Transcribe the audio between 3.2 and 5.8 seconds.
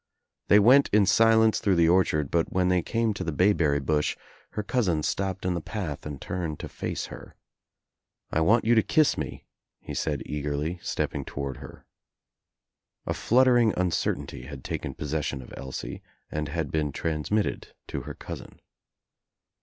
the bayberry bush her cousin stopped in the